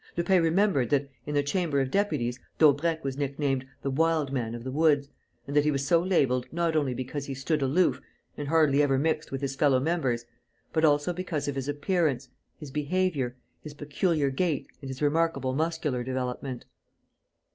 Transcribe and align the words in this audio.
Lupin 0.17 0.41
remembered 0.41 0.89
that, 0.89 1.11
in 1.27 1.35
the 1.35 1.43
Chamber 1.43 1.79
of 1.79 1.91
Deputies, 1.91 2.39
Daubrecq 2.57 3.03
was 3.03 3.17
nicknamed 3.19 3.67
"The 3.83 3.91
Wild 3.91 4.33
Man 4.33 4.55
of 4.55 4.63
the 4.63 4.71
Woods" 4.71 5.09
and 5.45 5.55
that 5.55 5.63
he 5.63 5.69
was 5.69 5.85
so 5.85 6.01
labelled 6.01 6.47
not 6.51 6.75
only 6.75 6.95
because 6.95 7.27
he 7.27 7.35
stood 7.35 7.61
aloof 7.61 8.01
and 8.35 8.47
hardly 8.47 8.81
ever 8.81 8.97
mixed 8.97 9.31
with 9.31 9.41
his 9.41 9.55
fellow 9.55 9.79
members, 9.79 10.25
but 10.73 10.83
also 10.83 11.13
because 11.13 11.47
of 11.47 11.53
his 11.53 11.67
appearance, 11.67 12.29
his 12.57 12.71
behaviour, 12.71 13.35
his 13.61 13.75
peculiar 13.75 14.31
gait 14.31 14.65
and 14.81 14.89
his 14.89 15.03
remarkable 15.03 15.53
muscular 15.53 16.03
development. 16.03 16.65